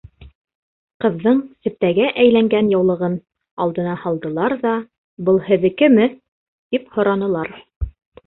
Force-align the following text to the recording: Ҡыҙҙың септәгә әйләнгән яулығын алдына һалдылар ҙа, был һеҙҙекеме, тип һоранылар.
Ҡыҙҙың 1.03 1.35
септәгә 1.65 2.07
әйләнгән 2.23 2.71
яулығын 2.71 3.17
алдына 3.65 3.93
һалдылар 4.05 4.57
ҙа, 4.63 4.73
был 5.29 5.37
һеҙҙекеме, 5.49 6.07
тип 6.75 6.89
һоранылар. 6.97 7.53